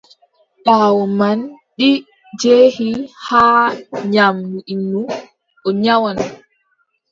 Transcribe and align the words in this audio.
Ɓaawo 0.65 1.03
man, 1.19 1.39
ɗi 1.77 1.89
njehi 2.33 2.89
haa 3.25 3.65
nyaamdu 4.13 4.57
innu, 4.73 5.01
o 5.65 5.69
nyawan. 5.83 6.17